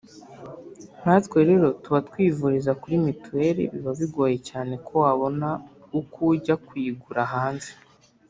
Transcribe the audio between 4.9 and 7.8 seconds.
wabona uko ujya kuyigura hanze